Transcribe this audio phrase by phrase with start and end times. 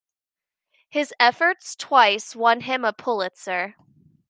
[0.89, 3.75] His efforts twice won him a Pulitzer.